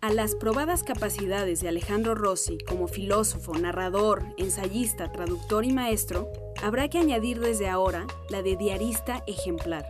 A 0.00 0.12
las 0.12 0.36
probadas 0.36 0.84
capacidades 0.84 1.60
de 1.60 1.68
Alejandro 1.68 2.14
Rossi 2.14 2.58
como 2.58 2.86
filósofo, 2.86 3.58
narrador, 3.58 4.22
ensayista, 4.36 5.10
traductor 5.10 5.64
y 5.64 5.72
maestro, 5.72 6.28
habrá 6.62 6.88
que 6.88 6.98
añadir 6.98 7.40
desde 7.40 7.68
ahora 7.68 8.06
la 8.30 8.42
de 8.42 8.56
diarista 8.56 9.24
ejemplar. 9.26 9.84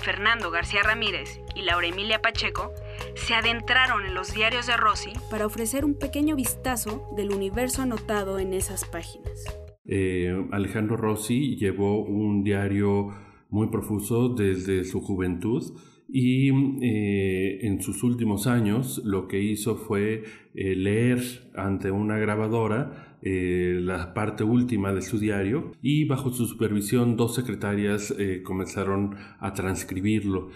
Fernando 0.00 0.52
García 0.52 0.84
Ramírez 0.84 1.40
y 1.56 1.62
Laura 1.62 1.88
Emilia 1.88 2.22
Pacheco 2.22 2.72
se 3.16 3.34
adentraron 3.34 4.06
en 4.06 4.14
los 4.14 4.32
diarios 4.32 4.68
de 4.68 4.76
Rossi 4.76 5.12
para 5.32 5.46
ofrecer 5.46 5.84
un 5.84 5.98
pequeño 5.98 6.36
vistazo 6.36 7.08
del 7.16 7.32
universo 7.32 7.82
anotado 7.82 8.38
en 8.38 8.54
esas 8.54 8.84
páginas. 8.84 9.44
Eh, 9.84 10.32
Alejandro 10.52 10.96
Rossi 10.96 11.56
llevó 11.56 12.04
un 12.04 12.44
diario 12.44 13.08
muy 13.48 13.66
profuso 13.66 14.28
desde 14.28 14.84
su 14.84 15.00
juventud 15.00 15.76
y 16.12 16.50
eh, 16.82 17.66
en 17.66 17.80
sus 17.80 18.02
últimos 18.02 18.46
años 18.46 19.00
lo 19.04 19.28
que 19.28 19.40
hizo 19.40 19.76
fue 19.76 20.24
eh, 20.54 20.74
leer 20.74 21.50
ante 21.54 21.90
una 21.90 22.18
grabadora 22.18 23.06
la 23.22 24.14
parte 24.14 24.44
última 24.44 24.94
de 24.94 25.02
su 25.02 25.18
diario 25.18 25.72
y 25.82 26.06
bajo 26.06 26.32
su 26.32 26.46
supervisión 26.46 27.18
dos 27.18 27.34
secretarias 27.34 28.14
comenzaron 28.44 29.14
a 29.40 29.52
transcribirlo. 29.52 30.48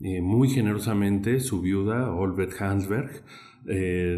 muy 0.00 0.48
generosamente 0.48 1.38
su 1.40 1.60
viuda, 1.60 2.10
Olbert 2.10 2.62
Hansberg, 2.62 3.24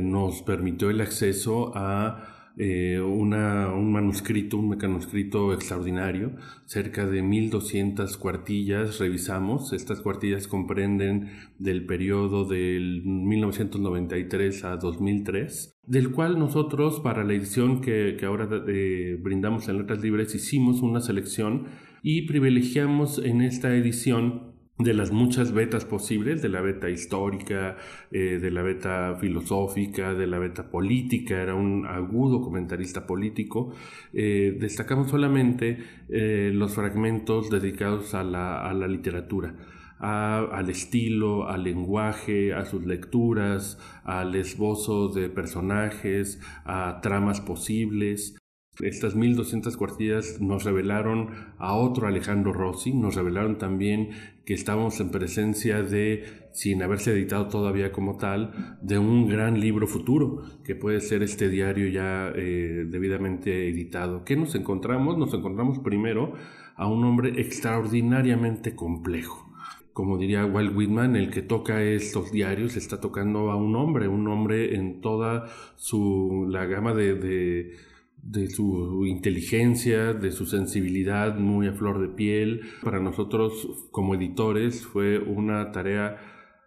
nos 0.04 0.40
permitió 0.42 0.88
el 0.88 1.00
acceso 1.00 1.72
a 1.74 2.39
eh, 2.56 3.00
un 3.00 3.92
manuscrito, 3.92 4.58
un 4.58 4.68
manuscrito 4.68 5.52
extraordinario, 5.52 6.32
cerca 6.66 7.06
de 7.06 7.22
1200 7.22 8.16
cuartillas 8.16 8.98
revisamos. 8.98 9.72
Estas 9.72 10.00
cuartillas 10.00 10.46
comprenden 10.48 11.30
del 11.58 11.86
periodo 11.86 12.44
del 12.44 13.02
1993 13.04 14.64
a 14.64 14.76
2003, 14.76 15.78
del 15.86 16.10
cual 16.10 16.38
nosotros 16.38 17.00
para 17.00 17.24
la 17.24 17.34
edición 17.34 17.80
que, 17.80 18.16
ahora 18.24 18.48
eh, 18.68 19.18
brindamos 19.20 19.68
en 19.68 19.78
Letras 19.78 20.02
Libres 20.02 20.34
hicimos 20.34 20.82
una 20.82 21.00
selección 21.00 21.66
y 22.02 22.22
privilegiamos 22.26 23.18
en 23.18 23.42
esta 23.42 23.74
edición 23.74 24.49
de 24.82 24.94
las 24.94 25.10
muchas 25.12 25.52
betas 25.52 25.84
posibles, 25.84 26.42
de 26.42 26.48
la 26.48 26.60
beta 26.60 26.88
histórica, 26.88 27.76
eh, 28.10 28.38
de 28.40 28.50
la 28.50 28.62
beta 28.62 29.16
filosófica, 29.20 30.14
de 30.14 30.26
la 30.26 30.38
beta 30.38 30.70
política, 30.70 31.40
era 31.40 31.54
un 31.54 31.86
agudo 31.86 32.40
comentarista 32.40 33.06
político, 33.06 33.72
eh, 34.12 34.56
destacamos 34.58 35.10
solamente 35.10 35.78
eh, 36.08 36.50
los 36.54 36.74
fragmentos 36.74 37.50
dedicados 37.50 38.14
a 38.14 38.24
la, 38.24 38.88
literatura. 38.88 39.54
al 39.98 40.70
estilo, 40.70 41.46
al 41.48 41.64
lenguaje, 41.64 42.54
a 42.54 42.64
sus 42.64 42.86
lecturas, 42.86 43.78
al 44.02 44.34
esbozo 44.34 45.08
de 45.08 45.28
personajes, 45.28 46.40
a 46.64 47.00
tramas 47.02 47.42
posibles, 47.42 48.39
estas 48.82 49.14
1200 49.14 49.76
cuartillas 49.76 50.40
nos 50.40 50.64
revelaron 50.64 51.30
a 51.58 51.74
otro 51.74 52.06
Alejandro 52.06 52.52
Rossi, 52.52 52.92
nos 52.92 53.14
revelaron 53.14 53.58
también 53.58 54.10
que 54.44 54.54
estábamos 54.54 55.00
en 55.00 55.10
presencia 55.10 55.82
de, 55.82 56.24
sin 56.52 56.82
haberse 56.82 57.12
editado 57.12 57.48
todavía 57.48 57.92
como 57.92 58.16
tal, 58.16 58.78
de 58.82 58.98
un 58.98 59.28
gran 59.28 59.60
libro 59.60 59.86
futuro, 59.86 60.42
que 60.64 60.74
puede 60.74 61.00
ser 61.00 61.22
este 61.22 61.48
diario 61.48 61.88
ya 61.88 62.32
eh, 62.34 62.86
debidamente 62.88 63.68
editado. 63.68 64.24
¿Qué 64.24 64.36
nos 64.36 64.54
encontramos? 64.54 65.18
Nos 65.18 65.34
encontramos 65.34 65.78
primero 65.78 66.34
a 66.76 66.86
un 66.86 67.04
hombre 67.04 67.40
extraordinariamente 67.40 68.74
complejo 68.74 69.46
como 69.92 70.16
diría 70.16 70.46
Walt 70.46 70.74
Whitman, 70.74 71.14
el 71.14 71.30
que 71.30 71.42
toca 71.42 71.82
estos 71.82 72.32
diarios 72.32 72.76
está 72.76 73.00
tocando 73.02 73.50
a 73.50 73.56
un 73.56 73.76
hombre, 73.76 74.08
un 74.08 74.26
hombre 74.28 74.74
en 74.74 75.02
toda 75.02 75.46
su 75.76 76.46
la 76.48 76.64
gama 76.64 76.94
de 76.94 77.76
de 78.22 78.48
su 78.48 79.06
inteligencia, 79.06 80.12
de 80.12 80.30
su 80.30 80.46
sensibilidad 80.46 81.36
muy 81.38 81.68
a 81.68 81.72
flor 81.72 82.00
de 82.00 82.08
piel. 82.08 82.62
Para 82.82 83.00
nosotros 83.00 83.88
como 83.90 84.14
editores 84.14 84.84
fue 84.84 85.18
una 85.18 85.72
tarea 85.72 86.16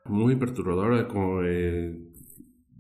muy 0.05 0.35
perturbadora 0.35 1.07
como 1.07 1.41
eh, 1.43 1.97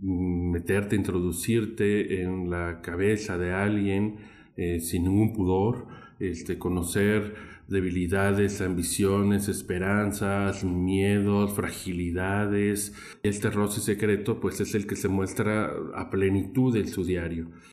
meterte, 0.01 0.95
introducirte 0.95 2.21
en 2.21 2.49
la 2.49 2.81
cabeza 2.81 3.37
de 3.37 3.53
alguien 3.53 4.17
eh, 4.57 4.79
sin 4.79 5.03
ningún 5.03 5.33
pudor, 5.33 5.87
este, 6.19 6.57
conocer 6.57 7.35
debilidades, 7.67 8.61
ambiciones, 8.61 9.47
esperanzas, 9.47 10.63
miedos, 10.63 11.53
fragilidades. 11.53 12.93
Este 13.23 13.49
roce 13.49 13.79
secreto 13.81 14.39
pues 14.39 14.59
es 14.59 14.75
el 14.75 14.85
que 14.85 14.95
se 14.95 15.07
muestra 15.07 15.71
a 15.95 16.09
plenitud 16.09 16.75
en 16.75 16.87
su 16.87 17.03
diario. 17.05 17.49